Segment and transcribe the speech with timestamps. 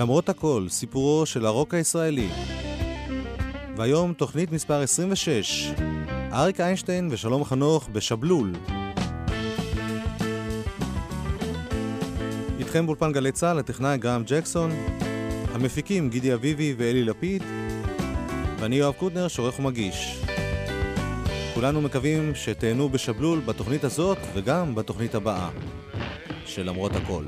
[0.00, 2.28] למרות הכל, סיפורו של הרוק הישראלי.
[3.76, 5.70] והיום תוכנית מספר 26,
[6.32, 8.52] אריק איינשטיין ושלום חנוך בשבלול.
[12.58, 14.70] איתכם באולפן גלי צה"ל, הטכנאי גרם ג'קסון,
[15.52, 17.42] המפיקים גידי אביבי ואלי לפיד,
[18.58, 20.24] ואני יואב קוטנר, שעורך ומגיש.
[21.54, 25.50] כולנו מקווים שתהנו בשבלול בתוכנית הזאת וגם בתוכנית הבאה,
[26.46, 27.24] שלמרות הכל.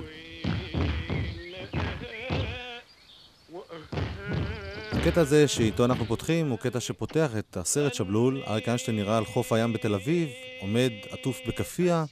[5.02, 8.42] הקטע הזה שאיתו אנחנו פותחים הוא קטע שפותח את הסרט שבלול.
[8.46, 10.28] אריק איינשטיין נראה על חוף הים בתל אביב,
[10.60, 12.04] עומד עטוף בכאפיה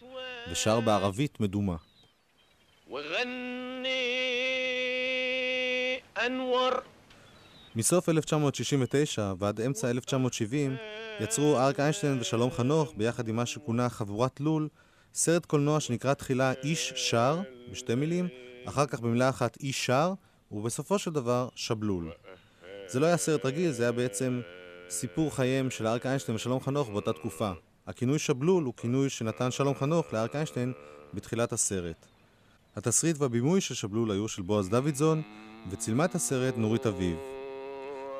[0.50, 1.76] ושר בערבית מדומה.
[7.76, 10.76] מסוף 1969 ועד אמצע 1970
[11.20, 14.68] יצרו אריק איינשטיין ושלום חנוך, ביחד עם מה שכונה חבורת לול,
[15.14, 18.28] סרט קולנוע שנקרא תחילה איש שר, בשתי מילים,
[18.64, 20.12] אחר כך במילה אחת איש שר,
[20.52, 22.10] ובסופו של דבר שבלול.
[22.90, 24.40] זה לא היה סרט רגיל, זה היה בעצם
[24.88, 27.50] סיפור חייהם של אריק איינשטיין ושלום חנוך באותה תקופה.
[27.86, 30.72] הכינוי שבלול הוא כינוי שנתן שלום חנוך לאריק איינשטיין
[31.14, 32.06] בתחילת הסרט.
[32.76, 35.22] התסריט והבימוי של שבלול היו של בועז דוידזון,
[35.70, 37.16] וצילמה את הסרט נורית אביב.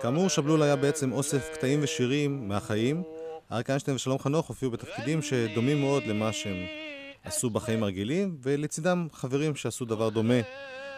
[0.03, 3.03] כאמור, שבלול היה בעצם אוסף קטעים ושירים מהחיים.
[3.53, 6.57] אריק איינשטיין ושלום חנוך הופיעו בתפקידים שדומים מאוד למה שהם
[7.25, 10.41] עשו בחיים הרגילים, ולצידם חברים שעשו דבר דומה.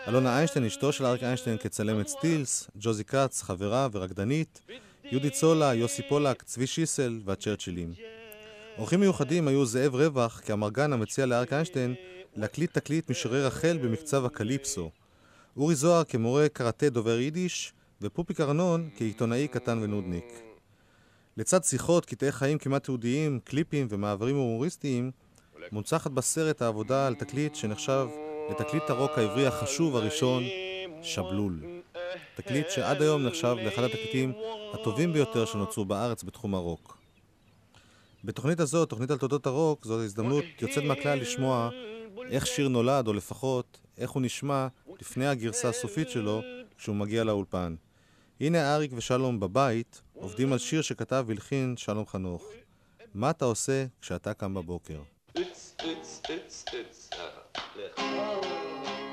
[0.09, 4.61] אלונה איינשטיין, אשתו של אריק איינשטיין כצלמת סטילס, ג'וזי כץ, חברה ורקדנית,
[5.05, 7.93] יהודי צולה, יוסי פולק, צבי שיסל והצ'רצ'ילים.
[8.79, 11.95] אורחים מיוחדים היו זאב רווח כאמרגן המציע לאריק איינשטיין
[12.37, 14.91] להקליט תקליט משירי רחל במקצב הקליפסו.
[15.57, 20.43] אורי זוהר כמורה קראטה דובר יידיש, ופופיק ארנון כעיתונאי קטן ונודניק.
[21.37, 25.11] לצד שיחות, קטעי חיים כמעט תיעודיים, קליפים ומעברים הומוריסטיים,
[25.73, 28.07] מונצחת בסרט העבודה על תקליט שנחשב
[28.51, 30.43] לתקליט הרוק העברי החשוב הראשון,
[31.03, 31.61] שבלול.
[32.35, 34.33] תקליט שעד היום נחשב לאחד התקליטים
[34.75, 36.99] הטובים ביותר שנוצרו בארץ בתחום הרוק.
[38.25, 41.71] בתוכנית הזאת, תוכנית על תולדות הרוק, זאת הזדמנות יוצאת מהכלל לשמוע
[42.31, 44.67] איך שיר נולד, או לפחות איך הוא נשמע
[45.01, 46.43] לפני הגרסה הסופית שלו
[46.79, 47.75] כשהוא מגיע לאולפן.
[48.41, 52.45] הנה אריק ושלום בבית עובדים על שיר שכתב והלחין שלום חנוך.
[53.15, 55.01] מה אתה עושה כשאתה קם בבוקר?
[55.35, 59.12] It's it's it's it's uh, Ah, לך.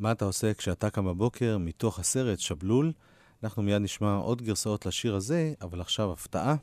[0.00, 2.92] מה אתה עושה כשאתה קם בבוקר מתוך הסרט שבלול.
[3.44, 6.54] אנחנו מיד נשמע עוד גרסאות לשיר הזה, אבל עכשיו הפתעה.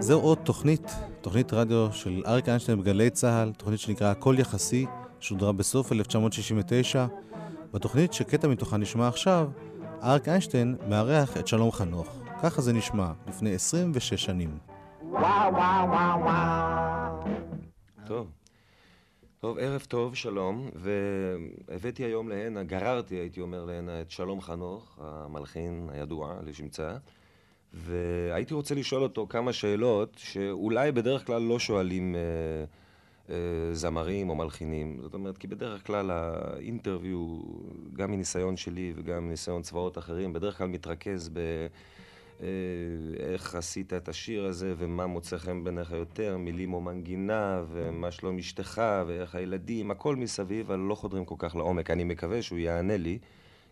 [0.00, 0.90] זהו עוד תוכנית,
[1.20, 4.86] תוכנית רדיו של אריק איינשטיין בגלי צה"ל, תוכנית שנקרא הכל יחסי,
[5.20, 7.06] שודרה בסוף 1969.
[7.72, 9.48] בתוכנית שקטע מתוכה נשמע עכשיו,
[10.02, 12.18] אריק איינשטיין מארח את שלום חנוך.
[12.42, 14.58] ככה זה נשמע, לפני 26 שנים.
[15.10, 17.24] וואו וואו וואו וואו.
[18.06, 18.45] טוב.
[19.40, 25.88] טוב, ערב טוב, שלום, והבאתי היום להנה, גררתי, הייתי אומר להנה, את שלום חנוך, המלחין
[25.92, 26.96] הידוע לשמצה,
[27.72, 32.20] והייתי רוצה לשאול אותו כמה שאלות שאולי בדרך כלל לא שואלים אה,
[33.30, 34.98] אה, זמרים או מלחינים.
[35.02, 37.40] זאת אומרת, כי בדרך כלל האינטרוויו,
[37.92, 41.40] גם מניסיון שלי וגם מניסיון צבאות אחרים, בדרך כלל מתרכז ב...
[42.42, 42.46] אה,
[43.18, 48.38] איך עשית את השיר הזה ומה מוצא חן בעיניך יותר, מילים או מנגינה ומה שלום
[48.38, 51.90] אשתך ואיך הילדים, הכל מסביב, אבל לא חודרים כל כך לעומק.
[51.90, 53.18] אני מקווה שהוא יענה לי,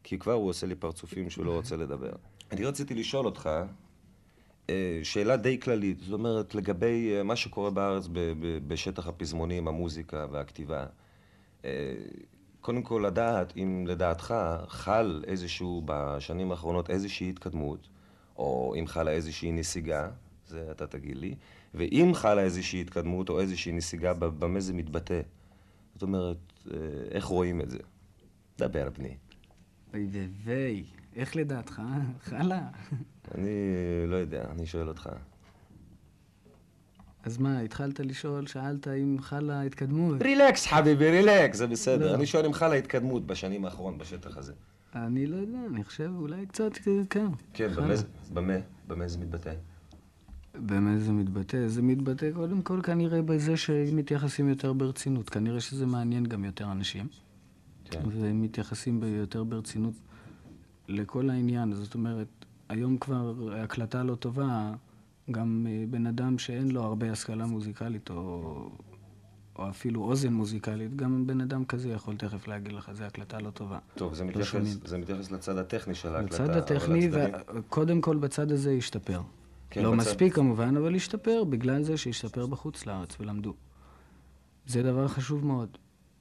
[0.02, 2.12] כי כבר הוא עושה לי פרצופים שהוא לא רוצה לדבר.
[2.52, 3.50] אני רציתי לשאול אותך
[4.70, 8.08] אה, שאלה די כללית, זאת אומרת לגבי אה, מה שקורה בארץ
[8.66, 10.86] בשטח הפזמונים, המוזיקה והכתיבה.
[12.60, 14.34] קודם כל לדעת אם לדעתך
[14.68, 17.88] חל איזשהו, בשנים האחרונות איזושהי התקדמות
[18.36, 20.10] או אם חלה איזושהי נסיגה,
[20.46, 21.34] זה אתה תגיד לי,
[21.74, 25.20] ואם חלה איזושהי התקדמות או איזושהי נסיגה, במה זה מתבטא?
[25.94, 26.36] זאת אומרת,
[26.70, 26.76] אה,
[27.10, 27.78] איך רואים את זה?
[28.58, 29.16] דבר, בני.
[29.94, 30.84] אוי ואבוי,
[31.16, 31.82] איך לדעתך?
[32.28, 32.68] חלה?
[33.34, 33.50] אני
[34.06, 35.10] לא יודע, אני שואל אותך.
[37.24, 40.22] אז מה, התחלת לשאול, שאלת אם חלה התקדמות?
[40.22, 42.10] רילקס, חביבי, רילקס, זה בסדר.
[42.10, 42.14] לא.
[42.14, 44.52] אני שואל אם חלה התקדמות בשנים האחרונות בשטח הזה.
[44.94, 46.72] אני לא יודע, אני חושב אולי קצת,
[47.10, 47.26] כן.
[47.52, 47.68] כן,
[48.34, 48.54] במה?
[48.88, 49.54] במה זה מתבטא?
[50.54, 51.68] במה זה מתבטא?
[51.68, 55.30] זה מתבטא קודם כל כנראה בזה שמתייחסים יותר ברצינות.
[55.30, 57.06] כנראה שזה מעניין גם יותר אנשים.
[57.84, 58.00] כן.
[58.06, 59.94] והם מתייחסים יותר ברצינות
[60.88, 61.72] לכל העניין.
[61.72, 62.28] זאת אומרת,
[62.68, 64.72] היום כבר הקלטה לא טובה,
[65.30, 68.70] גם אה, בן אדם שאין לו הרבה השכלה מוזיקלית, או,
[69.58, 73.50] או אפילו אוזן מוזיקלית, גם בן אדם כזה יכול תכף להגיד לך, זה הקלטה לא
[73.50, 73.78] טובה.
[73.94, 74.76] טוב, זה לא מתייחס.
[74.84, 76.44] זה מתייחס לצד הטכני של ההקלטה.
[76.44, 77.08] אבל הטכני,
[77.54, 79.20] וקודם כל בצד הזה השתפר.
[79.70, 83.54] כן, לא בצד- מספיק כמובן, אבל השתפר בגלל זה שהשתפר בחוץ לארץ ולמדו.
[84.66, 85.68] זה דבר חשוב מאוד.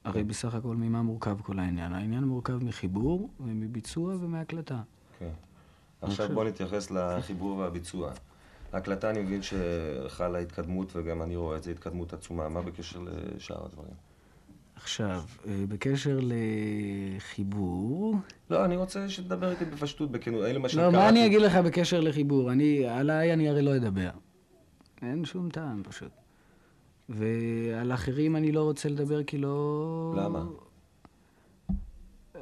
[0.04, 0.28] הרי כן.
[0.28, 1.92] בסך הכל ממה מורכב כל העניין?
[1.92, 4.80] העניין מורכב מחיבור ומביצוע ומהקלטה.
[5.18, 5.30] כן.
[6.02, 8.12] עכשיו בוא נתייחס לחיבור והביצוע.
[8.74, 12.48] ההקלטה, אני מבין שחלה התקדמות, וגם אני רואה את זה, התקדמות עצומה.
[12.48, 12.98] מה בקשר
[13.36, 13.94] לשאר הדברים?
[14.76, 16.18] עכשיו, אה, בקשר
[17.16, 18.14] לחיבור...
[18.50, 20.44] לא, אני רוצה שתדבר איתי בפשטות, בכנות.
[20.44, 22.52] אני למשל לא, מה קראתי- אני אגיד לך בקשר לחיבור?
[22.52, 24.10] אני, עליי אני הרי לא אדבר.
[25.02, 26.10] אין שום טעם פשוט.
[27.08, 30.14] ועל אחרים אני לא רוצה לדבר כי לא...
[30.16, 30.44] למה?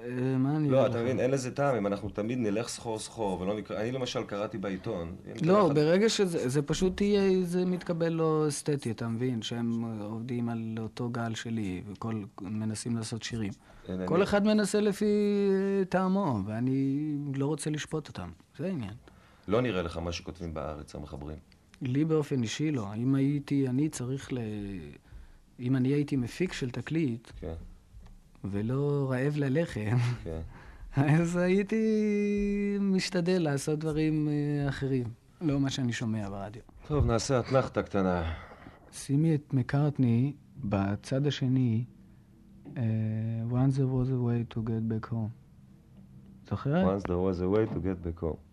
[0.04, 1.02] אה, מה אני לא, אתה?
[1.02, 3.80] מבין, אין לזה טעם, אם אנחנו תמיד נלך סחור סחור ולא נקרא...
[3.80, 5.16] אני למשל קראתי בעיתון.
[5.42, 9.42] לא, ברגע שזה זה פשוט יהיה, זה מתקבל לא אסתטי, אתה מבין?
[9.42, 13.52] שהם עובדים על אותו גל שלי, וכל, מנסים לעשות שירים.
[14.06, 15.04] כל אחד מנסה לפי
[15.50, 18.30] אה, טעמו, ואני לא רוצה לשפוט אותם.
[18.58, 18.94] זה העניין.
[19.48, 21.38] לא נראה לך מה שכותבים בארץ, המחברים.
[21.82, 22.94] לי באופן אישי לא.
[22.96, 24.38] אם הייתי, אני צריך ל...
[25.60, 27.54] אם אני הייתי מפיק של תקליט, כן,
[28.44, 30.40] ולא רעב ללחם, כן.
[31.20, 35.06] אז הייתי משתדל לעשות דברים אה, אחרים.
[35.40, 36.62] לא מה שאני שומע ברדיו.
[36.86, 38.32] טוב, נעשה אתנחתה קטנה.
[38.92, 40.32] שימי את מקארטני
[40.64, 41.84] בצד השני,
[42.76, 42.82] אה,
[43.50, 45.30] once there was a way to get back home.
[46.48, 46.86] זוכרת?
[46.86, 48.52] Once there was a way to get back home.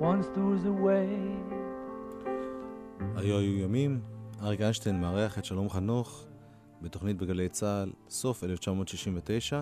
[0.00, 1.08] once there was a way.
[3.16, 4.00] היו היו ימים,
[4.42, 6.24] אריק איינשטיין מארח את שלום חנוך
[6.82, 9.60] בתוכנית בגלי צה"ל, סוף 1969,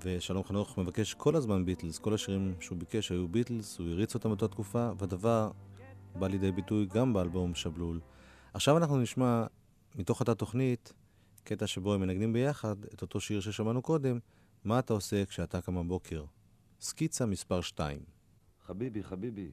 [0.00, 4.28] ושלום חנוך מבקש כל הזמן ביטלס, כל השירים שהוא ביקש היו ביטלס, הוא הריץ אותם
[4.28, 5.50] באותה תקופה, והדבר
[6.18, 8.00] בא לידי ביטוי גם באלבום שבלול.
[8.54, 9.46] עכשיו אנחנו נשמע
[9.94, 10.92] מתוך אותה תוכנית
[11.44, 14.18] קטע שבו הם מנגנים ביחד את אותו שיר ששמענו קודם,
[14.64, 16.24] מה אתה עושה כשאתה קם בבוקר.
[16.80, 18.00] סקיצה מספר 2.
[18.66, 19.50] חביבי, חביבי.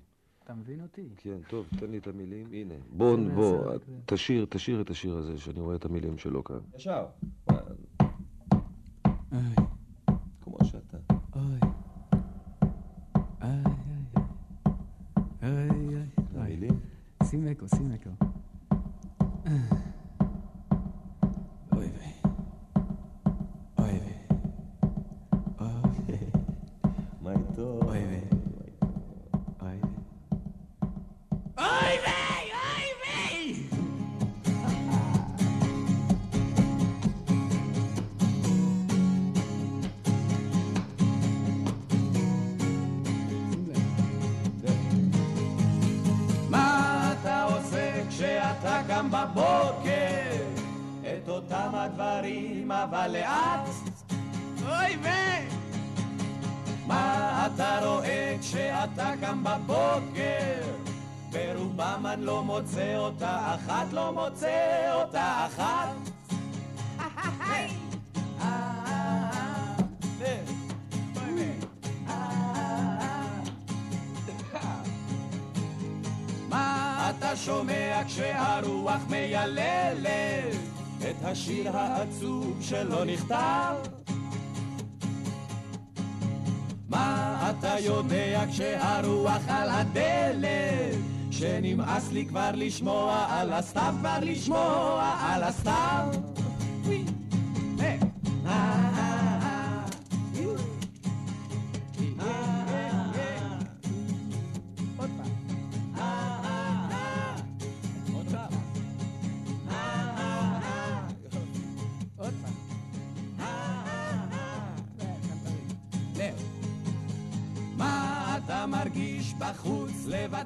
[0.48, 1.10] אתה מבין אותי?
[1.18, 2.48] כן, טוב, תן לי את המילים.
[2.52, 2.74] הנה.
[2.98, 3.72] בוא, בוא.
[4.06, 6.60] תשאיר, תשאיר את השיר הזה, שאני רואה את המילים שלו כאן.
[6.76, 7.06] ישר.
[7.50, 7.60] אוי,
[10.42, 10.98] כמו שאתה.
[11.36, 11.60] אוי.
[13.42, 13.64] איי,
[15.42, 16.06] איי, איי.
[16.36, 16.70] איי,
[19.46, 19.77] איי.
[52.90, 53.70] אבל לאט.
[54.62, 55.08] אוי ו...
[56.88, 60.62] מה אתה רואה כשאתה קם בבוקר?
[61.32, 65.90] ברובם אני לא מוצא אותה אחת, לא מוצא אותה אחת.
[76.50, 80.67] מה אתה שומע כשהרוח מייללת
[81.20, 83.76] את השיר העצוב שלא נכתב?
[86.90, 90.98] מה אתה יודע כשהרוח על הדלת
[91.32, 96.08] שנמאס לי כבר לשמוע על הסתיו כבר לשמוע על הסתיו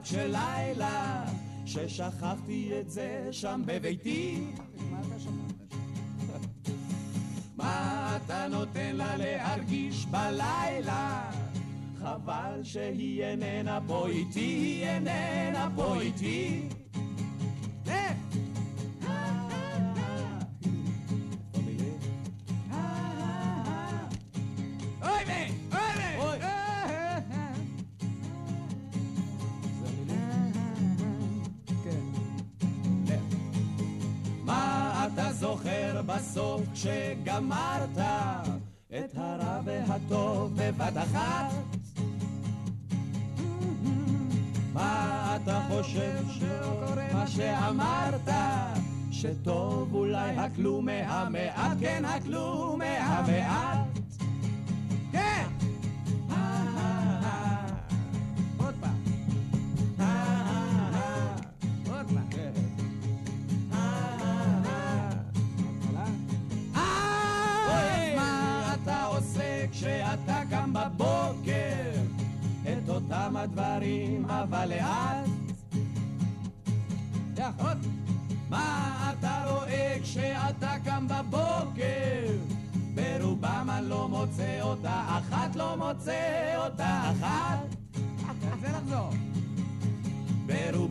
[0.02, 1.26] לבד של לילה
[1.66, 4.48] ששכחתי את זה שם בביתי?
[7.58, 11.32] מה אתה נותן לה להרגיש בלילה?
[12.00, 16.68] חבל שהיא איננה פה איתי, היא איננה פה איתי.
[37.42, 37.98] כשגמרת
[38.90, 41.52] את הרע והטוב בבת אחת.
[44.74, 46.24] מה אתה חושב
[47.14, 48.30] מה שאמרת?
[49.12, 53.81] שטוב אולי הכלום מהמעט כן הכלום מהמעט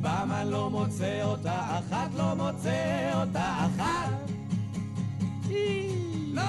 [0.00, 4.30] ברובם אני לא מוצא אותה אחת, לא מוצא אותה אחת.
[6.35, 6.42] לא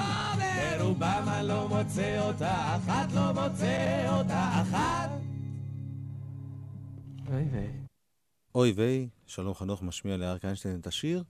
[0.77, 5.09] ברובם אני לא מוצא אותה אחת, לא מוצא אותה אחת.
[7.27, 7.71] אוי ויי.
[8.55, 11.23] אוי ויי, שלום חנוך משמיע לאריק איינשטיין את השיר,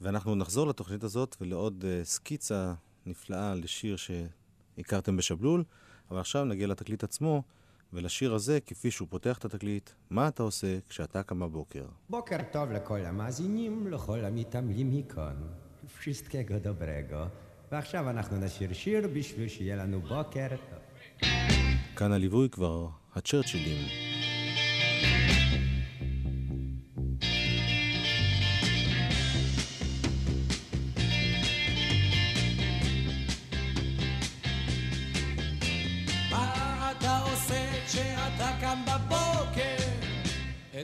[0.00, 2.74] ואנחנו נחזור לתוכנית הזאת ולעוד uh, סקיצה
[3.06, 5.64] נפלאה לשיר שהכרתם בשבלול,
[6.10, 7.42] אבל עכשיו נגיע לתקליט עצמו,
[7.92, 11.84] ולשיר הזה, כפי שהוא פותח את התקליט, מה אתה עושה כשאתה קם בבוקר.
[12.10, 15.36] בוקר טוב לכל המאזינים, לכל המתעמלים מכאן.
[15.98, 17.28] wszystkiego dobrego.
[17.72, 21.28] ועכשיו אנחנו נשיר שיר בשביל שיהיה לנו בוקר טוב.
[21.96, 24.07] כאן הליווי כבר הצ'רצ'ילים.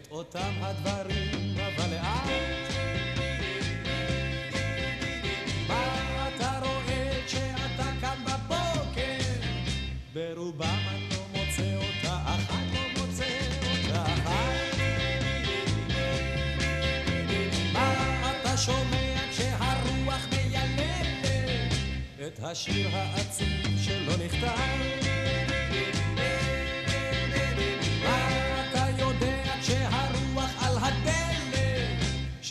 [0.04, 2.28] את אותם הדברים, אבל לאט.
[5.68, 9.18] מה אתה רואה כשאתה קם בבוקר?
[10.14, 14.78] ברובם אני לא מוצא אותה אחת, לא מוצא אותה אחת.
[17.72, 21.72] מה אתה שומע כשהרוח מיילדת
[22.26, 23.48] את השיר העצוב
[23.84, 25.13] שלא נכתב?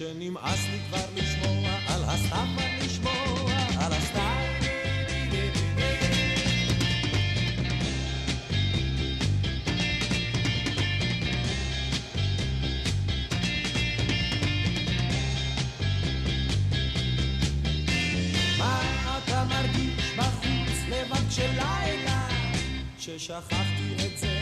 [0.03, 2.55] שנמאס לי כבר לשמוע על הסתם
[2.86, 4.33] לשמוע על הסתם.
[23.00, 24.33] ששכחתי את זה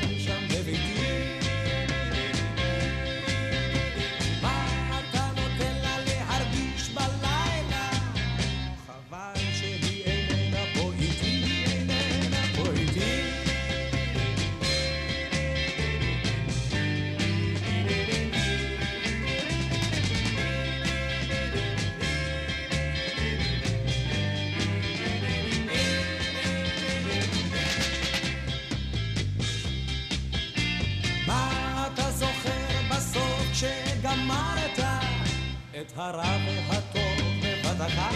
[35.95, 36.38] הרע
[36.69, 38.15] והטוב בבת אחת.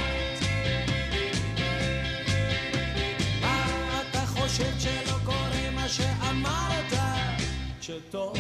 [3.42, 3.66] מה
[4.02, 6.94] אתה חושב שלא קורה מה שאמרת?
[7.82, 8.38] שטוב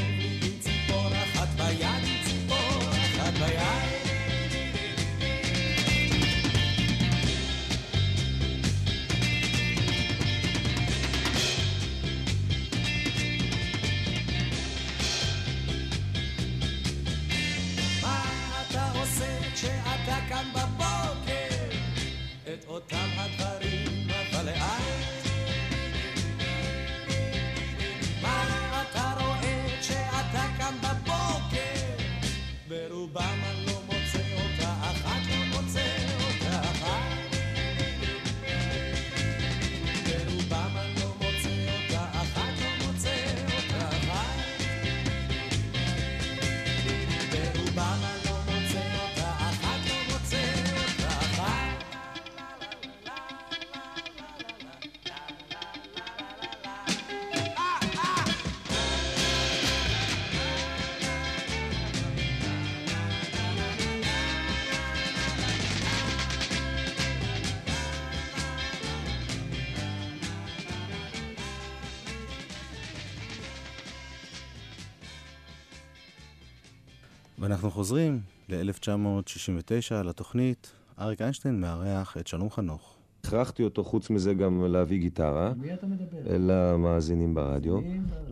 [77.46, 82.96] ואנחנו חוזרים ל-1969, לתוכנית, אריק איינשטיין מארח את שלום חנוך.
[83.24, 85.54] הכרחתי אותו חוץ מזה גם להביא גיטרה.
[85.58, 86.18] מי אתה מדבר?
[86.28, 87.80] למאזינים ברדיו.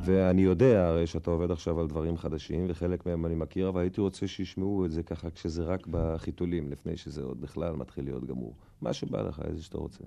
[0.06, 4.02] ואני יודע הרי שאתה עובד עכשיו על דברים חדשים, וחלק מהם אני מכיר, אבל הייתי
[4.02, 8.56] רוצה שישמעו את זה ככה כשזה רק בחיתולים, לפני שזה עוד בכלל מתחיל להיות גמור.
[8.82, 10.04] מה שבא לך, איזה שאתה רוצה.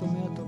[0.00, 0.38] шумят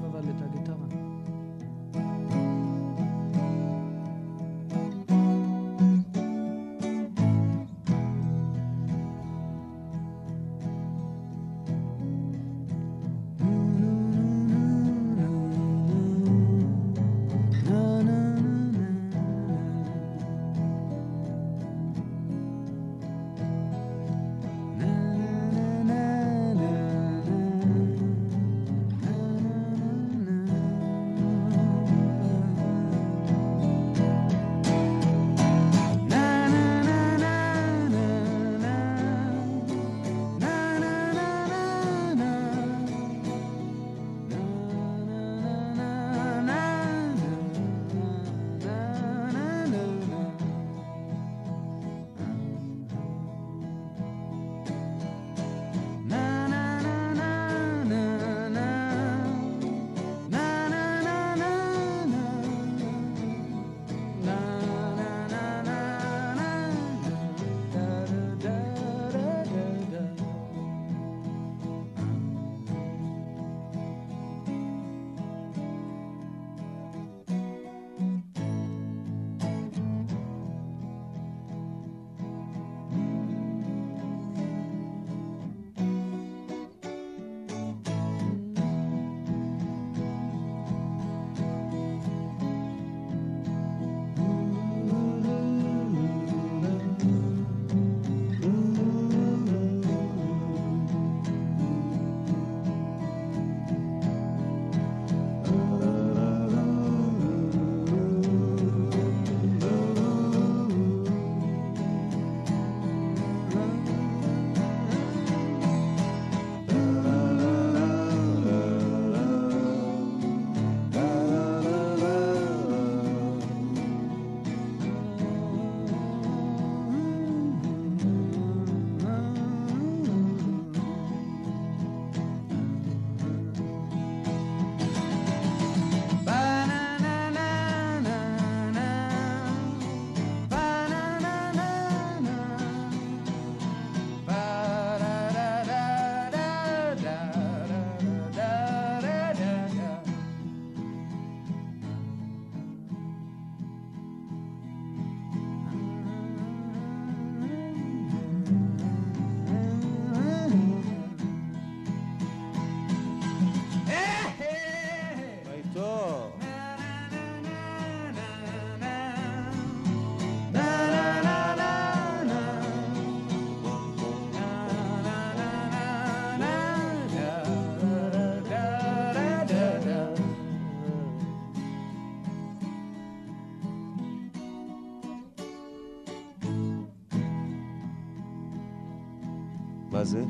[189.92, 190.24] מה זה?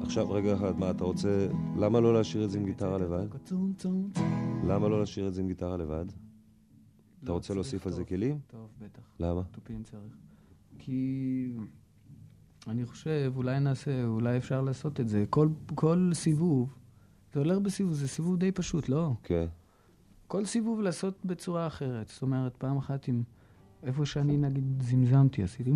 [0.00, 1.48] עכשיו רגע אחד, מה אתה רוצה...
[1.76, 3.26] למה לא להשאיר את זה עם גיטרה לבד?
[4.68, 6.04] למה לא להשאיר את זה עם גיטרה לבד?
[6.08, 8.04] אתה לא, רוצה להוסיף על זה.
[8.04, 8.38] כלים?
[8.46, 9.02] טוב, בטח.
[9.20, 9.42] למה?
[9.50, 10.16] תופים צריך.
[10.78, 11.52] כי
[12.66, 15.24] אני חושב, אולי נעשה, אולי אפשר לעשות את זה.
[15.30, 16.74] כל, כל סיבוב,
[17.32, 19.12] זה הולך בסיבוב, זה סיבוב די פשוט, לא?
[19.22, 19.46] כן.
[20.26, 22.08] כל סיבוב לעשות בצורה אחרת.
[22.08, 23.22] זאת אומרת, פעם אחת עם...
[23.82, 25.72] איפה שאני נגיד זמזמתי, עשיתי...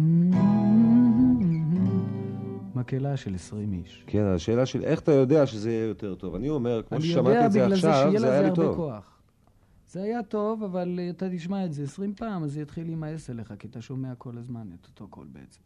[2.78, 4.04] מקהלה של 20 איש.
[4.06, 6.34] כן, השאלה של איך אתה יודע שזה יהיה יותר טוב.
[6.34, 8.42] אני אומר, כמו אני ששמעתי יודע את זה בגלל זה עכשיו, שיהיה זה היה לזה
[8.42, 8.76] לי הרבה טוב.
[8.76, 9.18] כוח.
[9.90, 13.30] זה היה טוב, אבל אה, אתה תשמע את זה 20 פעם, אז זה יתחיל להימאס
[13.30, 15.60] עליך, כי אתה שומע כל הזמן את אותו קול בעצם.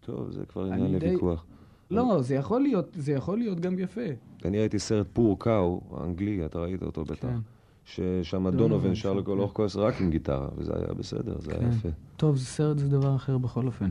[0.00, 1.44] טוב, זה כבר אני עניין די- לוויכוח.
[1.90, 4.00] לא, זה יכול להיות, זה יכול להיות גם יפה.
[4.44, 7.28] אני ראיתי סרט פור קאו, האנגלי, אתה ראית אותו בטח.
[7.28, 7.38] כן.
[7.84, 9.38] ששם שם, שר לכל כן.
[9.38, 11.68] אורך כוס רק עם גיטרה, וזה היה בסדר, זה היה כן.
[11.68, 11.88] יפה.
[12.16, 13.88] טוב, זה סרט זה דבר אחר בכל אופן.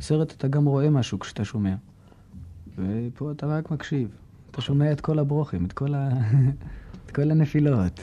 [0.00, 1.74] סרט אתה גם רואה משהו כשאתה שומע.
[2.78, 4.08] ופה אתה רק מקשיב.
[4.50, 6.08] אתה שומע את כל הברוכים, את כל, ה...
[7.06, 8.00] את כל הנפילות.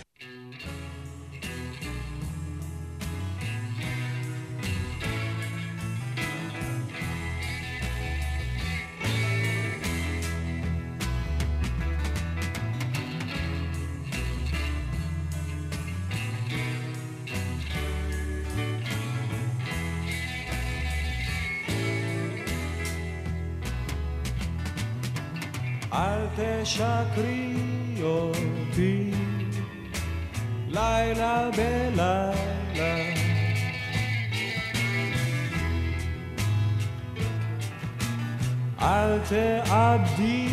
[38.82, 40.48] אל תאבדי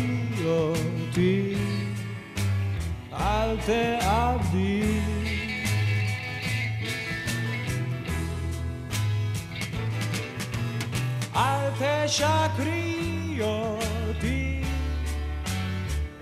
[0.45, 1.55] אותי,
[3.13, 4.99] אל תאבדי.
[11.35, 14.61] אל תשקרי אותי,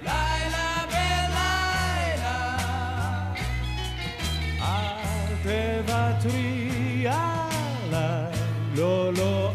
[0.04, 2.56] לילה בלילה,
[4.62, 8.32] אל תוותרי עליי,
[8.76, 9.55] לא, לא,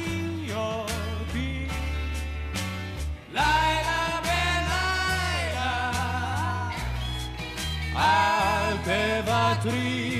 [9.63, 10.10] תוותרי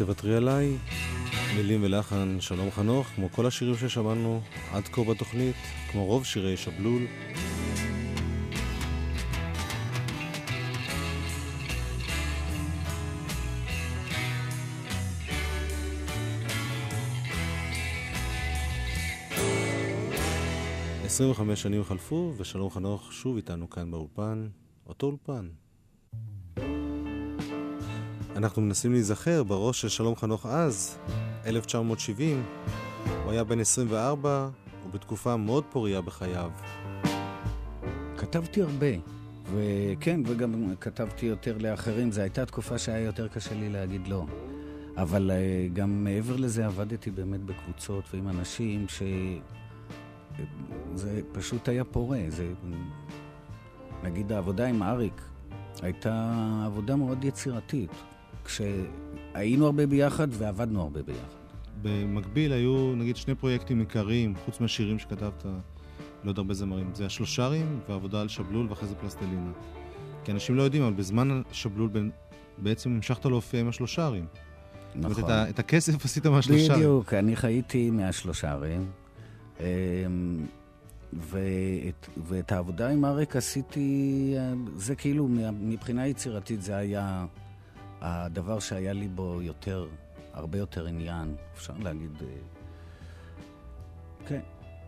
[0.00, 0.78] תוותרי עליי,
[1.56, 4.40] מילים ולחן שלום חנוך, כמו כל השירים ששמענו
[4.72, 5.56] עד כה בתוכנית,
[5.90, 7.06] כמו רוב שירי שבלול.
[21.04, 24.48] עשרים וחמש שנים חלפו, ושלום חנוך שוב איתנו כאן באולפן,
[24.86, 25.48] אותו אולפן.
[28.40, 30.98] אנחנו מנסים להיזכר בראש של שלום חנוך אז,
[31.46, 32.42] 1970.
[33.24, 34.48] הוא היה בן 24,
[34.86, 36.50] ובתקופה מאוד פוריה בחייו.
[38.16, 38.86] כתבתי הרבה,
[39.54, 42.12] וכן, וגם כתבתי יותר לאחרים.
[42.12, 44.24] זו הייתה תקופה שהיה יותר קשה לי להגיד לא.
[44.96, 49.02] אבל אה, גם מעבר לזה עבדתי באמת בקבוצות ועם אנשים ש...
[50.94, 52.20] זה פשוט היה פורה.
[52.28, 52.52] זה...
[54.02, 55.22] נגיד העבודה עם אריק
[55.82, 56.34] הייתה
[56.66, 57.90] עבודה מאוד יצירתית.
[58.50, 61.40] כשהיינו הרבה ביחד ועבדנו הרבה ביחד.
[61.82, 65.44] במקביל היו נגיד שני פרויקטים עיקריים, חוץ מהשירים שכתבת
[66.24, 66.90] לעוד הרבה זמרים.
[66.94, 69.50] זה השלושרים והעבודה על שבלול ואחרי זה פלסטלינה.
[70.24, 72.10] כי אנשים לא יודעים, אבל בזמן שבלול בין...
[72.58, 74.24] בעצם המשכת להופיע עם השלושרים.
[74.94, 75.12] נכון.
[75.14, 76.78] זאת אומרת, את, ה- את הכסף עשית מהשלושרים.
[76.78, 78.90] בדיוק, אני חייתי מהשלושרים.
[79.60, 79.64] אמ,
[81.12, 85.28] ואת, ואת העבודה עם אריק עשיתי, אה, זה כאילו,
[85.60, 87.26] מבחינה יצירתית זה היה
[88.00, 89.88] הדבר שהיה לי בו יותר,
[90.32, 92.22] הרבה יותר עניין, אפשר להגיד.
[92.22, 92.26] אה,
[94.26, 94.40] כן,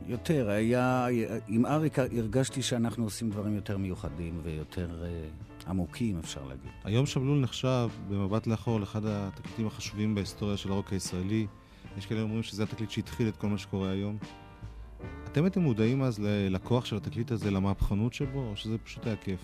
[0.06, 0.50] יותר.
[0.50, 1.06] היה...
[1.48, 6.70] עם אריק הרגשתי שאנחנו עושים דברים יותר מיוחדים ויותר uh, עמוקים, אפשר להגיד.
[6.84, 11.46] היום שבלול נחשב, במבט לאחור, לאחד התקליטים החשובים בהיסטוריה של הרוק הישראלי.
[11.98, 14.18] יש כאלה אומרים שזה התקליט שהתחיל את כל מה שקורה היום.
[15.24, 16.18] אתם הייתם מודעים אז
[16.50, 19.40] לכוח של התקליט הזה, למהפכנות שבו, או שזה פשוט היה כיף?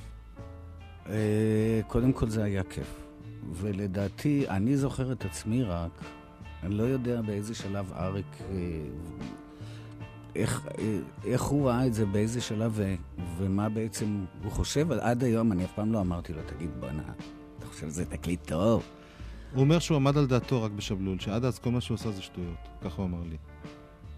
[1.07, 1.11] Uh,
[1.87, 3.08] קודם כל זה היה כיף.
[3.53, 6.05] ולדעתי, אני זוכר את עצמי רק,
[6.63, 8.57] אני לא יודע באיזה שלב אריק, אה,
[10.37, 12.95] איך, אה, איך הוא ראה את זה, באיזה שלב ו,
[13.37, 14.93] ומה בעצם הוא חושב.
[14.93, 17.03] עד היום אני אף פעם לא אמרתי לו, תגיד, בואנה,
[17.59, 18.83] אתה חושב שזה תקליט טוב?
[19.55, 22.23] הוא אומר שהוא עמד על דעתו רק בשבלול, שעד אז כל מה שהוא עשה זה
[22.23, 22.69] שטויות.
[22.81, 23.37] ככה הוא אמר לי.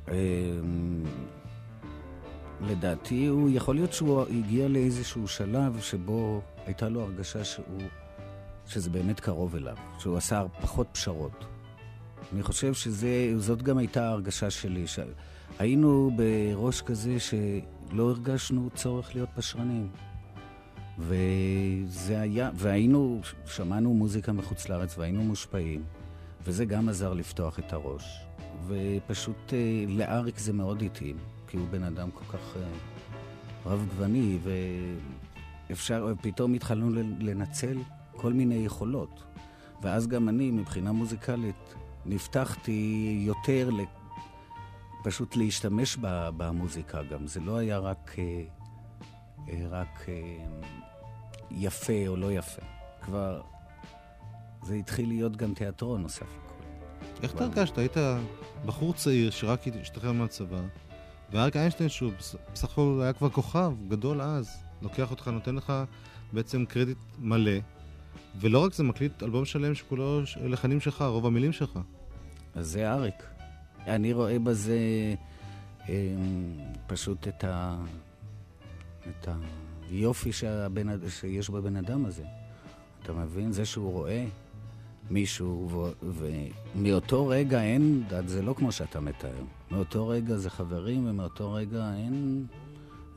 [0.08, 1.04] אמ,
[2.60, 7.82] לדעתי, הוא יכול להיות שהוא הגיע לאיזשהו שלב שבו הייתה לו הרגשה שהוא,
[8.70, 11.44] שזה באמת קרוב אליו, שהוא עשה פחות פשרות.
[12.32, 14.84] אני חושב שזאת גם הייתה ההרגשה שלי.
[15.58, 19.88] היינו בראש כזה שלא הרגשנו צורך להיות פשרנים.
[20.98, 25.82] וזה היה, והיינו, שמענו מוזיקה מחוץ לארץ והיינו מושפעים,
[26.44, 28.20] וזה גם עזר לפתוח את הראש.
[28.66, 31.16] ופשוט אה, לאריק זה מאוד התאים,
[31.48, 32.62] כי הוא בן אדם כל כך אה,
[33.66, 34.38] רב גווני,
[35.68, 37.78] ואפשר, פתאום התחלנו לנצל
[38.20, 39.22] כל מיני יכולות.
[39.82, 41.74] ואז גם אני, מבחינה מוזיקלית,
[42.06, 43.70] נפתחתי יותר
[45.02, 45.96] פשוט להשתמש
[46.36, 47.26] במוזיקה גם.
[47.26, 48.42] זה לא היה רק, אה,
[49.48, 50.44] אה, רק אה,
[51.50, 52.62] יפה או לא יפה.
[53.02, 53.40] כבר
[54.62, 56.54] זה התחיל להיות גם תיאטרון נוסף לכל.
[57.22, 57.78] איך אתה הרגשת?
[57.78, 57.96] היית
[58.66, 60.60] בחור צעיר שרק השתחרר מהצבא,
[61.32, 62.12] ואריק איינשטיין, שהוא
[62.52, 65.72] בסך הכל היה כבר כוכב גדול אז, לוקח אותך, נותן לך
[66.32, 67.58] בעצם קרדיט מלא,
[68.40, 71.78] ולא רק זה, מקליט אלבום שלם שכולו לחנים שלך, רוב המילים שלך.
[72.54, 73.14] אז זה אריק.
[73.86, 74.78] אני רואה בזה
[75.88, 75.94] אה,
[76.86, 77.76] פשוט את, ה,
[79.08, 79.28] את
[79.90, 82.24] היופי שהבן, שיש בבן אדם הזה.
[83.02, 83.52] אתה מבין?
[83.52, 84.26] זה שהוא רואה
[85.10, 85.90] מישהו, ו,
[86.74, 89.42] ומאותו רגע אין, זה לא כמו שאתה מתאר.
[89.70, 92.46] מאותו רגע זה חברים, ומאותו רגע אין,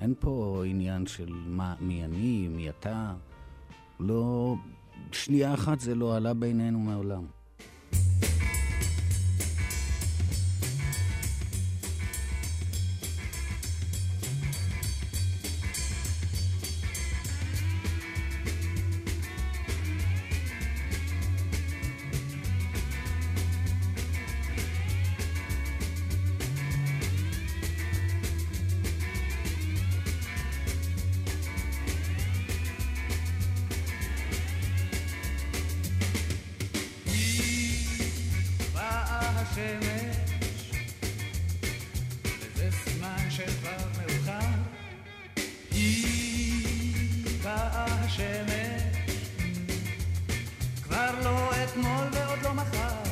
[0.01, 3.13] אין פה עניין של מה, מי אני, מי אתה.
[3.99, 4.55] לא,
[5.13, 7.42] שנייה אחת זה לא עלה בינינו מעולם.
[39.63, 40.71] השמש,
[42.25, 44.47] וזה סימן שכבר מאוחר.
[45.71, 48.81] היא באה השמש,
[50.83, 53.02] כבר לא אתמול ועוד לא מחר.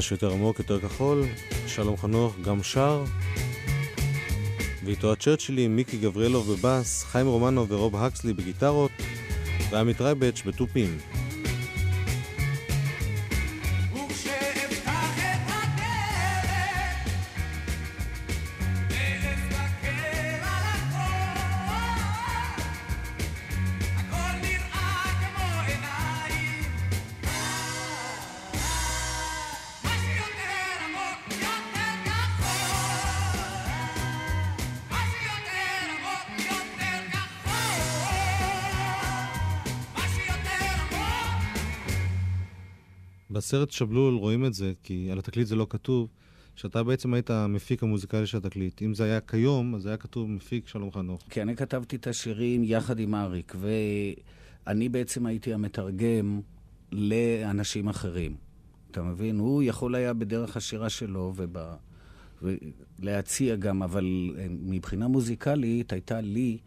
[0.00, 1.24] משהו יותר עמוק, יותר כחול,
[1.66, 3.04] שלום חנוך גם שר,
[4.84, 8.90] ואיתו הצ'רצ'ילי, מיקי גבריאלוב בבאס, חיים רומנו ורוב הקסלי בגיטרות,
[9.70, 10.98] ועמית רייבץ' בתופים.
[43.40, 46.08] בסרט שבלול רואים את זה, כי על התקליט זה לא כתוב,
[46.56, 48.82] שאתה בעצם היית המפיק המוזיקלי של התקליט.
[48.82, 51.22] אם זה היה כיום, אז היה כתוב מפיק שלום חנוך.
[51.30, 53.54] כי אני כתבתי את השירים יחד עם אריק,
[54.66, 56.40] ואני בעצם הייתי המתרגם
[56.92, 58.36] לאנשים אחרים.
[58.90, 59.38] אתה מבין?
[59.38, 61.56] הוא יכול היה בדרך השירה שלו וב...
[62.42, 66.58] ולהציע גם, אבל אה, מבחינה מוזיקלית הייתה לי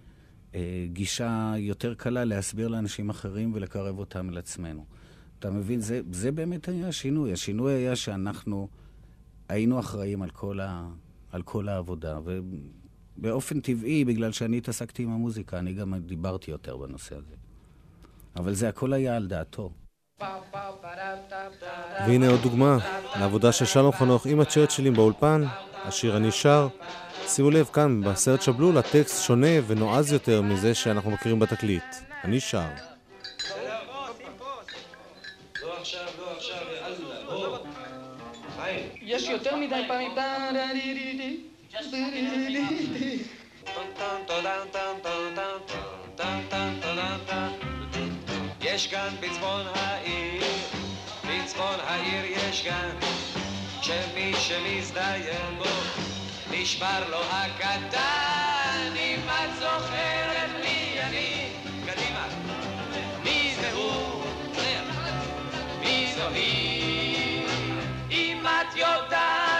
[0.56, 4.86] אה, גישה יותר קלה להסביר לאנשים אחרים ולקרב אותם אל עצמנו.
[5.44, 5.82] אתה מבין?
[5.82, 7.34] זה, זה באמת היה השינוי.
[7.34, 8.68] השינוי היה שאנחנו
[9.50, 10.88] היינו אחראים על כל, ה,
[11.32, 12.20] על כל העבודה,
[13.18, 17.36] ובאופן טבעי, בגלל שאני התעסקתי עם המוזיקה, אני גם דיברתי יותר בנושא הזה.
[18.36, 19.72] אבל זה הכל היה על דעתו.
[22.08, 22.78] והנה עוד דוגמה
[23.20, 26.68] לעבודה של שלום חנוך עם הצ'רצ'ילים באולפן, השיר אני שר.
[27.28, 31.96] שימו לב, כאן בסרט שבלול הטקסט שונה ונועז יותר מזה שאנחנו מכירים בתקליט.
[32.24, 32.93] אני שר.
[39.24, 40.12] יש יותר מדי פעמים...
[48.62, 50.44] יש כאן בצפון העיר,
[51.28, 52.90] בצפון העיר יש כאן,
[53.82, 55.70] שמי שמזדיין בו,
[56.52, 61.50] נשבר לו הקטן, אם את זוכרת מי אני,
[61.86, 62.28] קדימה,
[63.24, 64.24] מי זה הוא,
[65.80, 66.73] מי זו היא,
[68.64, 69.53] at your time.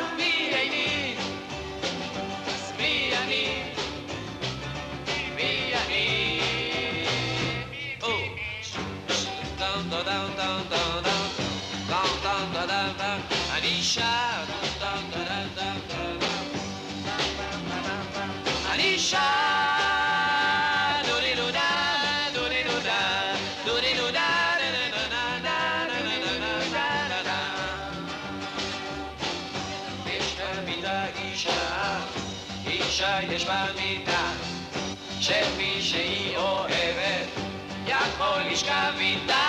[38.54, 39.43] escravidão.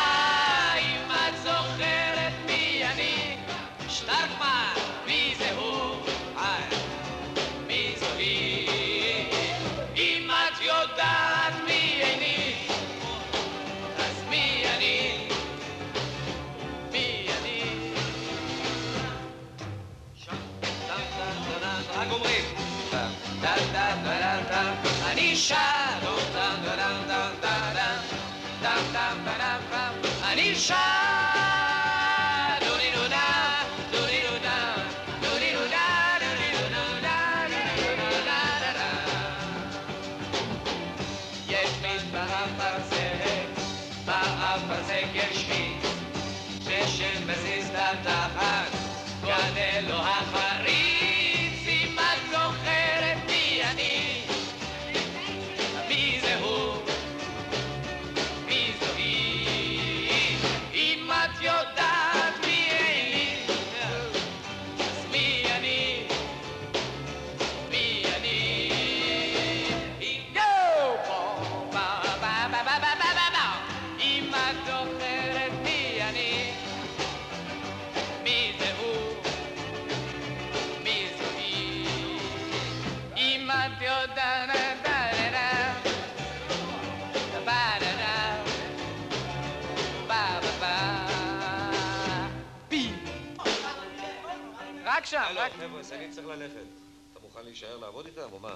[95.05, 95.53] רק שם, רק...
[95.53, 96.67] חבר'ה, אני צריך ללכת.
[97.13, 98.49] אתה מוכן להישאר לעבוד איתם או מה?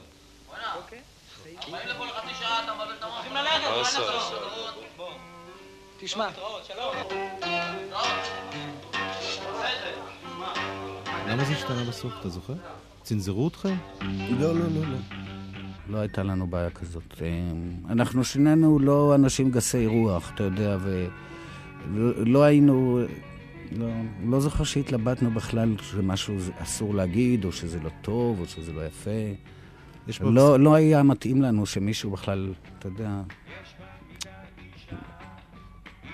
[3.81, 4.37] עשה, עשה.
[6.01, 6.29] תשמע,
[11.27, 12.55] למה זה השתנה בסוף, אתה זוכר?
[13.03, 13.75] צנזרו אתכם?
[14.41, 14.99] לא, לא, לא, לא.
[15.89, 17.23] לא הייתה לנו בעיה כזאת.
[17.23, 17.29] אה,
[17.93, 20.77] אנחנו שנינו לא אנשים גסי רוח, אתה יודע,
[21.95, 23.01] ולא היינו...
[23.73, 23.87] לא,
[24.25, 29.11] לא זוכר שהתלבטנו בכלל שמשהו אסור להגיד, או שזה לא טוב, או שזה לא יפה.
[30.09, 30.31] יש פה...
[30.31, 33.23] לא, לא היה מתאים לנו שמישהו בכלל, אתה יודע...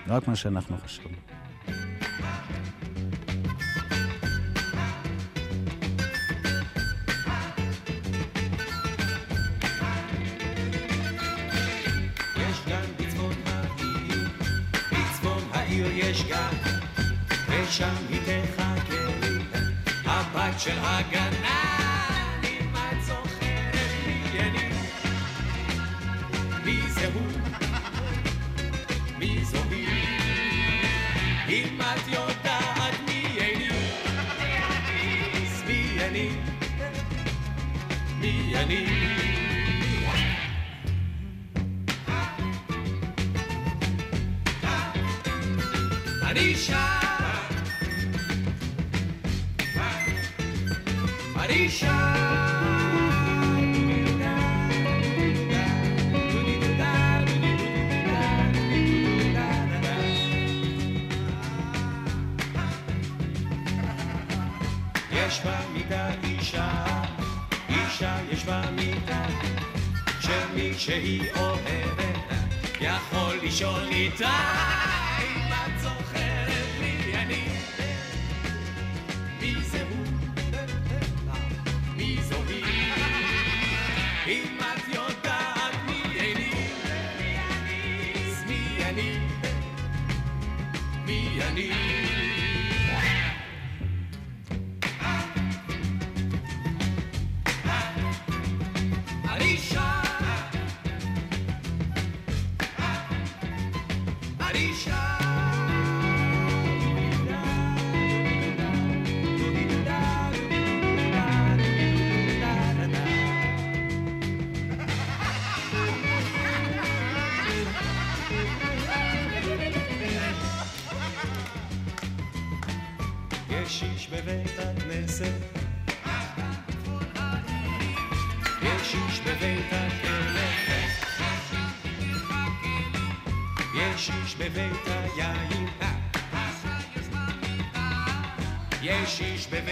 [0.07, 1.15] רק מה שאנחנו חשבנו.
[15.95, 16.84] יש גן
[17.63, 19.37] ושם היא תחכה לי,
[20.05, 23.75] הבת של הגנן, אם את זוכרת
[24.07, 24.69] מי אני,
[26.65, 27.31] מי זה הוא,
[29.17, 29.87] מי זו היא,
[31.49, 33.69] אם את יודעת מי אני,
[35.65, 36.29] מי אני,
[38.19, 39.05] מי אני.
[46.35, 47.04] Anisha.
[65.25, 66.69] יש במיטה אישה,
[67.69, 69.25] אישה יש במיטה,
[70.19, 72.17] שמי שהיא אוהבת
[72.81, 75.04] יכול לישון איתה.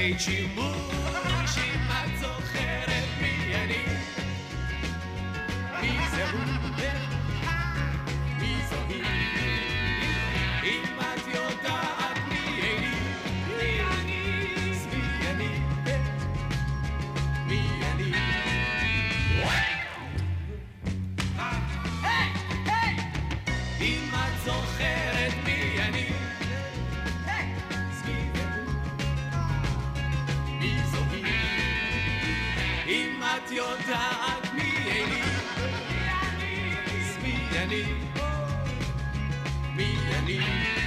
[0.04, 1.03] איש בבית שימוש,
[33.52, 35.22] יודעת מי אני,
[36.86, 37.84] אז מי אני,
[39.76, 40.83] מי אני.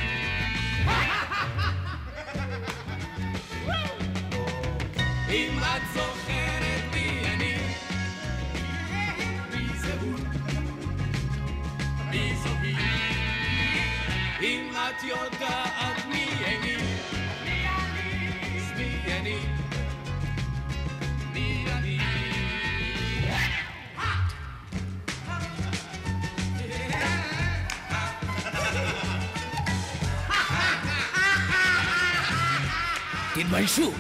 [33.57, 33.91] תתביישו.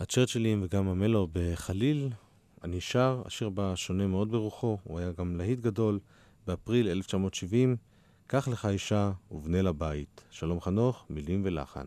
[0.00, 2.08] הצ'רצ'ילים וגם המלו בחליל,
[2.64, 5.98] אני שר, השיר בה שונה מאוד ברוחו, הוא היה גם להיט גדול,
[6.46, 7.76] באפריל 1970,
[8.26, 10.24] קח לך אישה ובנה לה בית.
[10.30, 11.86] שלום חנוך, מילים ולחן.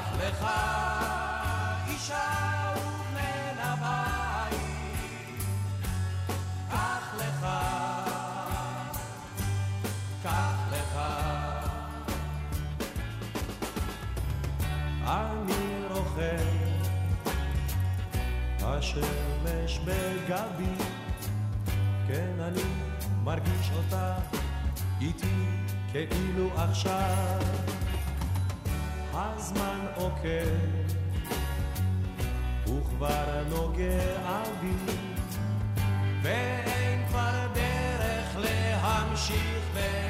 [0.00, 0.46] קח לך
[1.88, 4.54] אישה ובן הבית,
[6.70, 7.46] קח לך,
[10.22, 11.00] קח לך.
[15.06, 16.46] אני רוכב,
[18.62, 20.84] השמש בגבי,
[22.08, 22.62] כן אני
[23.24, 24.14] מרגיש אותה
[25.00, 25.46] איתי
[25.92, 27.40] כאילו עכשיו.
[29.20, 30.48] הזמן עוקב,
[32.64, 34.92] וכבר נוגע בי,
[36.22, 40.09] ואין כבר דרך להמשיך ולרכב.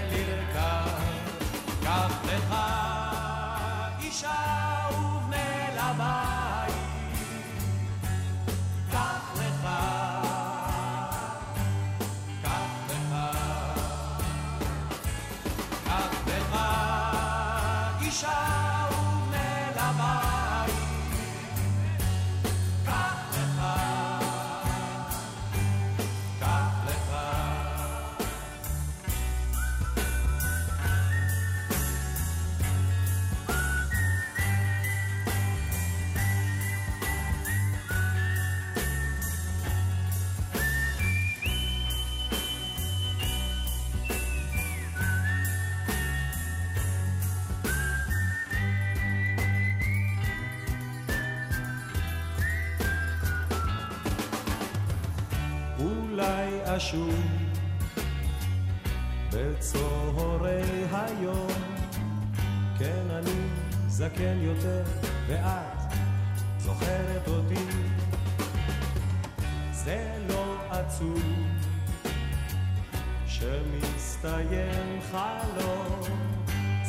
[73.61, 76.01] שמסתיים חלום.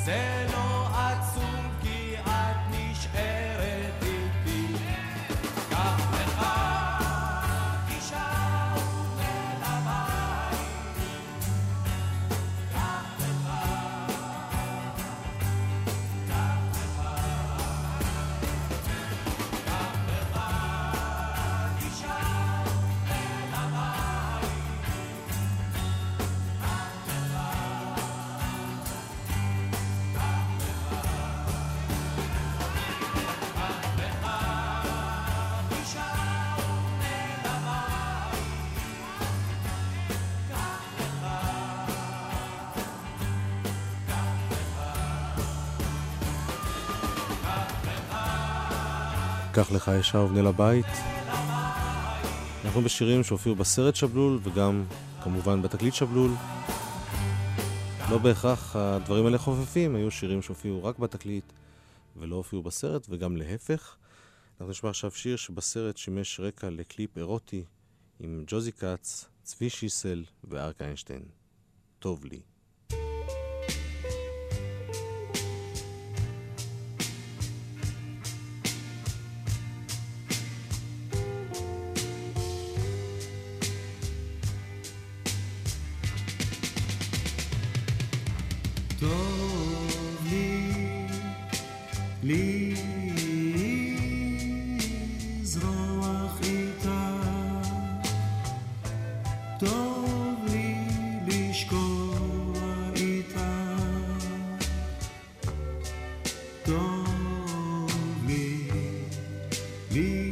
[0.05, 1.70] זה לא עצוב
[49.63, 50.85] קח לך אישה ובנה לבית.
[52.65, 54.85] אנחנו בשירים שהופיעו בסרט שבלול וגם
[55.23, 56.31] כמובן בתקליט שבלול.
[58.09, 61.43] לא בהכרח הדברים האלה חופפים, היו שירים שהופיעו רק בתקליט
[62.17, 63.95] ולא הופיעו בסרט, וגם להפך.
[64.51, 67.63] אנחנו נשמע עכשיו שיר שבסרט שימש רקע לקליפ אירוטי
[68.19, 71.23] עם ג'וזי כץ, צבי שיסל וארק איינשטיין.
[71.99, 72.39] טוב לי.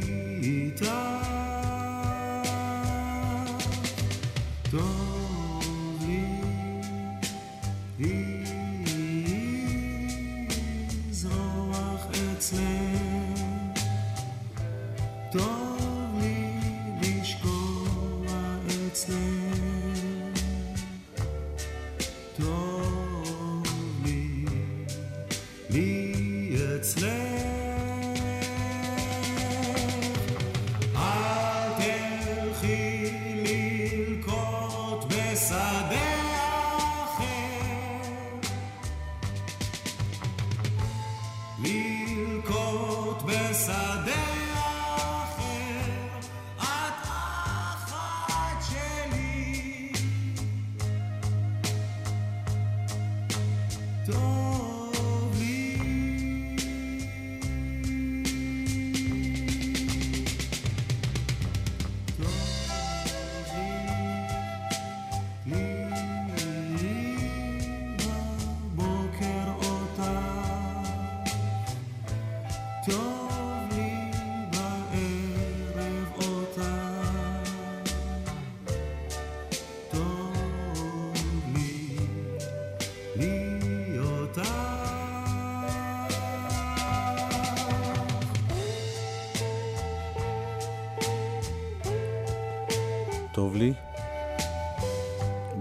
[0.06, 1.20] לי איתה,
[4.70, 5.09] טוב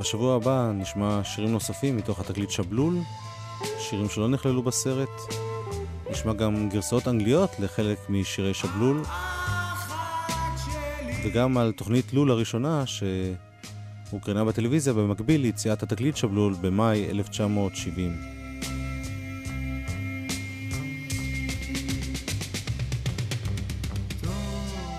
[0.10, 2.98] בשבוע הבא נשמע שירים נוספים מתוך התקליט שבלול,
[3.80, 5.10] שירים שלא נכללו בסרט.
[6.12, 9.02] נשמע גם גרסאות אנגליות לחלק משירי שבלול,
[11.26, 18.22] וגם על תוכנית לול הראשונה שהוקרנה בטלוויזיה במקביל ליציאת התקליט שבלול במאי 1970.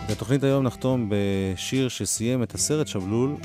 [0.04, 3.36] את התוכנית היום נחתום בשיר שסיים את הסרט שבלול,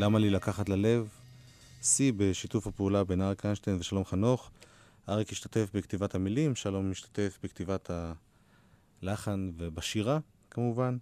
[0.00, 1.08] למה לי לקחת ללב,
[1.82, 4.50] שיא בשיתוף הפעולה בין אריק איינשטיין ושלום חנוך.
[5.08, 7.90] אריק השתתף בכתיבת המילים, שלום משתתף בכתיבת
[9.02, 10.18] הלחן ובשירה,
[10.50, 10.96] כמובן.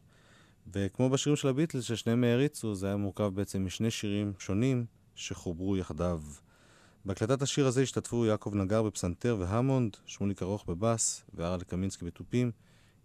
[0.73, 6.23] וכמו בשירים של הביטלס, ששניהם העריצו, זה היה מורכב בעצם משני שירים שונים שחוברו יחדיו.
[7.05, 12.51] בהקלטת השיר הזה השתתפו יעקב נגר בפסנתר והמונד, שמוליק ארוך בבאס והרל קמינסקי בתופים.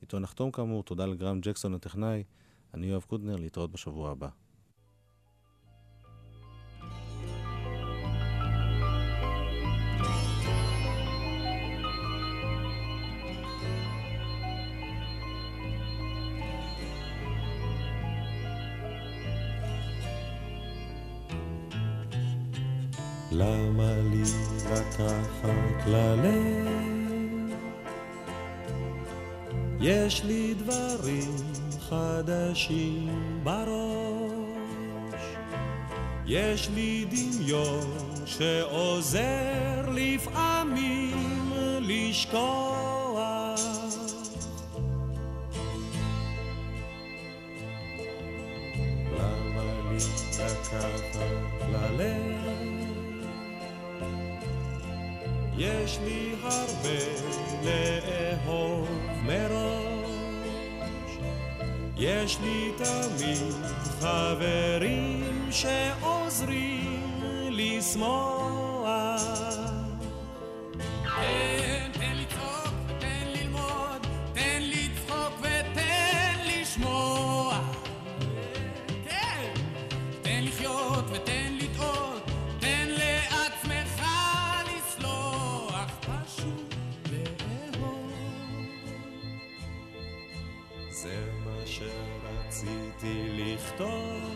[0.01, 2.23] איתו נחתום כאמור, תודה לגרם ג'קסון הטכנאי.
[2.73, 4.42] אני יואב קודנר, להתראות בשבוע הבא.
[23.35, 24.23] למה לי
[24.71, 27.53] לקחת ללב?
[29.79, 31.35] יש לי דברים
[31.79, 33.09] חדשים
[33.43, 35.21] בראש.
[36.25, 43.59] יש לי דמיון שעוזר לפעמים לשכוח.
[49.17, 49.97] למה לי
[50.39, 51.15] לקחת
[51.71, 52.92] ללב?
[55.57, 56.99] יש לי הרבה
[57.63, 58.89] לאהוב
[59.23, 60.03] מראש.
[61.97, 63.53] יש לי תמיד
[63.99, 69.21] חברים שעוזרים לשמוח.
[71.03, 71.72] תן,
[93.75, 94.32] stars.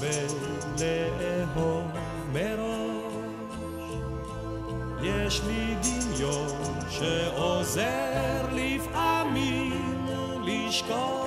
[0.00, 1.84] לי הרבה לאהוב
[2.32, 2.96] מראש.
[5.02, 10.06] יש לי דמיון שעוזר לפעמים
[10.44, 11.26] לשכוח.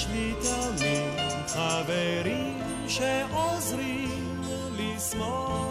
[0.00, 4.42] יש לי תמיד חברים שעוזרים
[4.72, 5.69] לשמוח.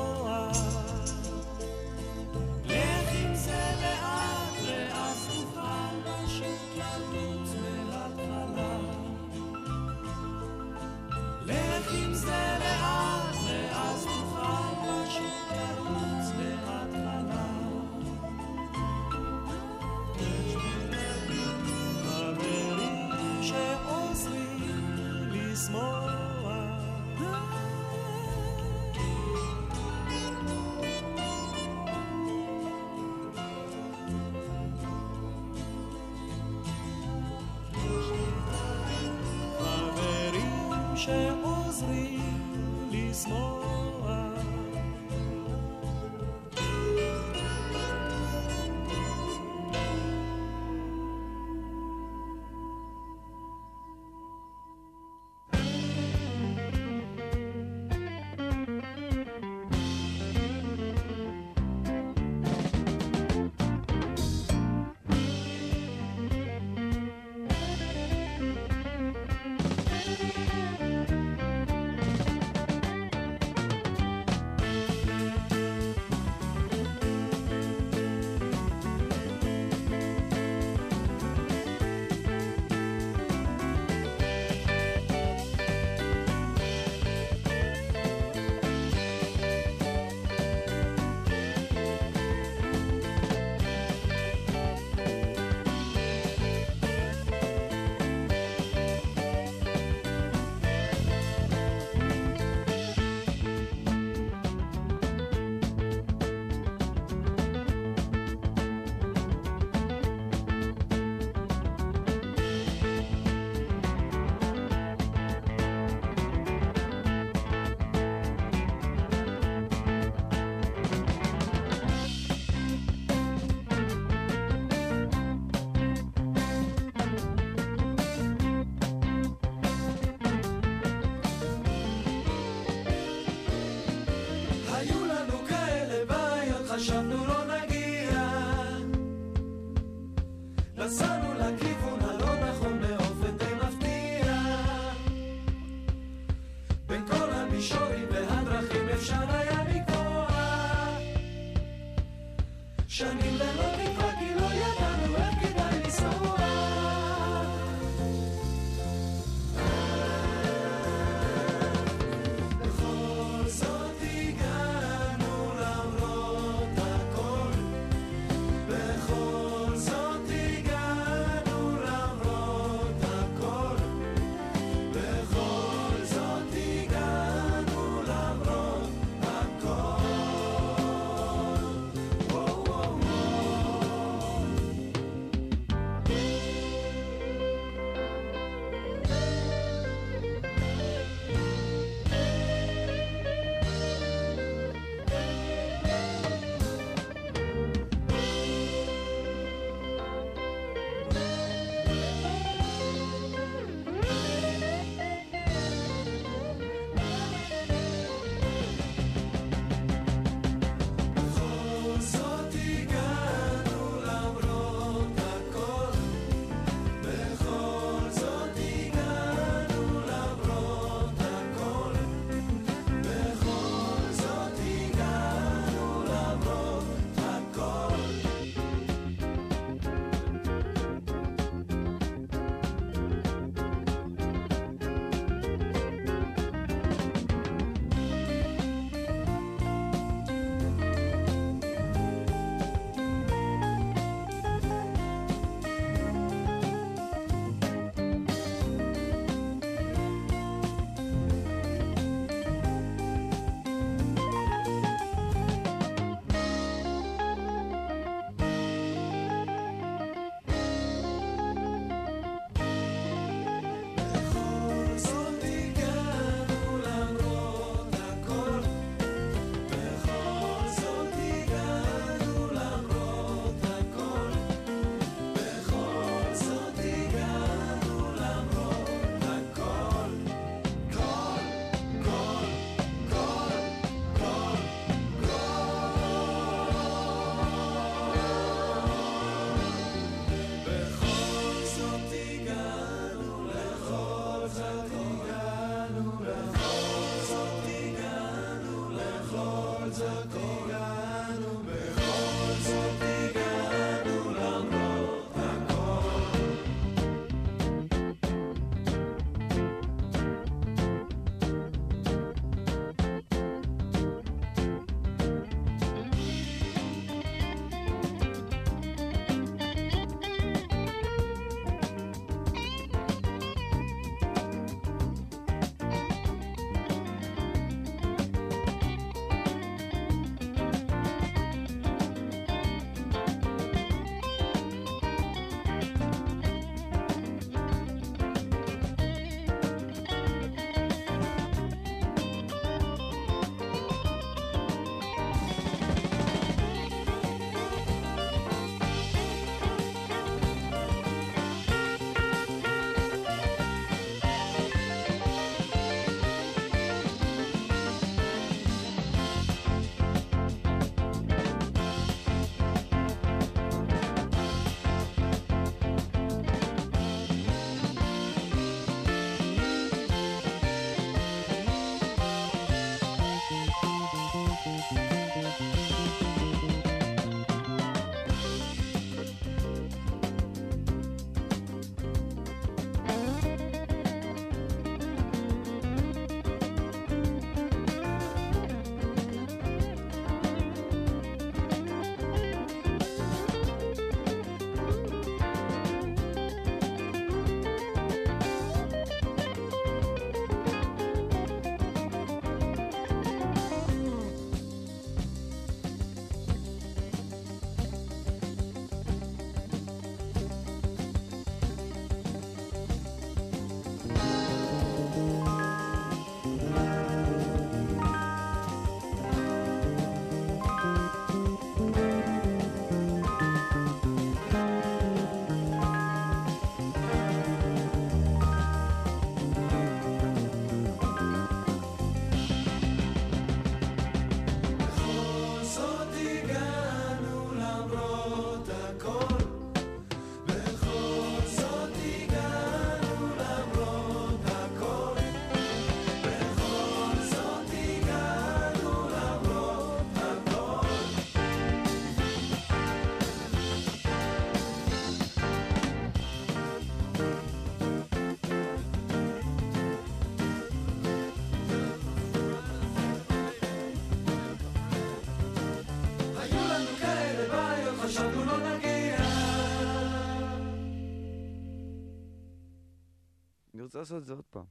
[473.99, 474.63] לעשות את זה עוד פעם.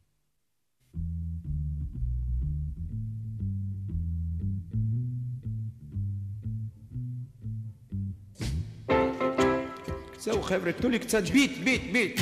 [10.19, 12.21] זהו חבר'ה, תנו לי קצת ביט, ביט, ביט.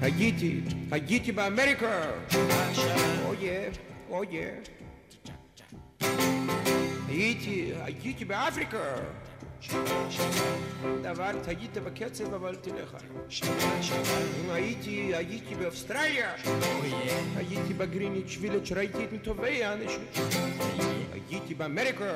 [0.00, 0.60] הייתי,
[0.90, 2.10] הייתי באמריקה.
[3.24, 3.70] אויה,
[4.10, 4.50] אויה.
[7.08, 8.96] הייתי, הייתי באפריקה.
[11.02, 12.96] דבר, היית בקצב אבל תלך.
[14.52, 16.34] הייתי, הייתי באוסטרליה.
[17.36, 20.00] הייתי בגריניץ' וילג', ראיתי את מטובי האנשים.
[21.12, 22.14] הייתי באמריקה.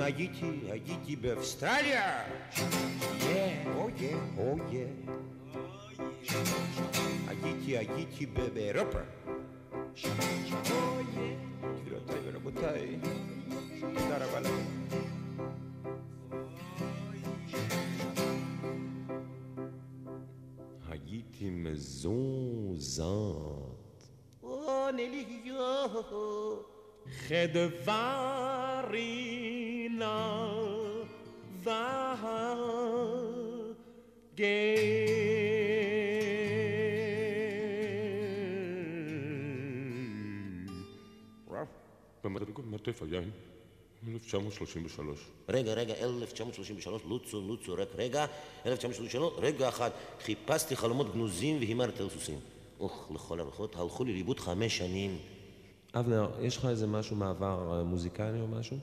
[0.00, 0.30] הייתי,
[0.70, 2.22] הייתי באוסטרליה.
[3.76, 4.86] אויה, אויה.
[7.28, 8.98] הייתי, הייתי ב- באירופה.
[11.80, 12.96] גבירותיי ורבותיי,
[13.80, 14.92] תודה רבה לכם.
[21.42, 22.22] him zonzante.
[24.42, 26.64] Oh, Nelio,
[27.28, 27.72] Gedevarina,
[31.64, 32.92] Vahagay.
[42.22, 43.51] Wenn man da gut macht, verjagen.
[44.08, 45.18] 1933.
[45.48, 48.26] רגע, רגע, 1933, לוצו, לוצו, רק רגע,
[48.66, 49.90] 1933, רגע אחד,
[50.20, 52.38] חיפשתי חלומות גנוזים והימרתי על סוסים.
[52.80, 55.18] אוח, לכל הרוחות, הלכו לי לאיבוד חמש שנים.
[55.94, 58.76] אבנר, יש לך איזה משהו מעבר אה, מוזיקלי או משהו?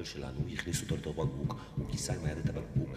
[0.00, 2.88] בגודל שלנו, הכניס אותו לתוך בקבוק, הוא כיסה עם היד את הבקבוק,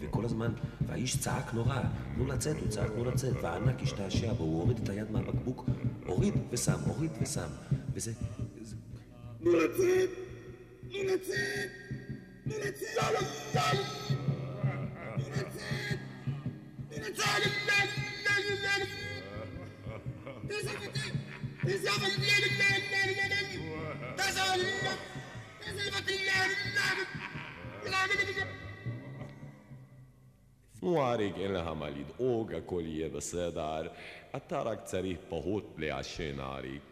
[0.00, 0.52] וכל הזמן,
[0.86, 1.82] והאיש צעק נורא,
[2.14, 5.64] תנו לצאת, הוא צעק תנו לצאת, והענק השתעשע בו, הוא הוריד את היד מהבקבוק,
[6.06, 7.48] הוריד ושם, הוריד ושם,
[7.94, 8.12] וזה...
[8.62, 8.76] זה-
[9.40, 10.10] תנו לצאת!
[10.90, 11.70] תנו לצאת!
[12.44, 12.96] תנו לצאת!
[12.96, 13.20] לא, לא,
[13.54, 13.82] לא!
[15.16, 15.98] תנו לצאת!
[16.88, 17.32] תנו לצאת!
[20.46, 22.28] תעזוב אותי!
[24.16, 25.11] תעזוב אותי!
[30.82, 33.88] נו אריק, אין לך מה לדאוג, הכל יהיה בסדר.
[34.36, 36.91] אתה רק צריך פחות לעשן, אריק.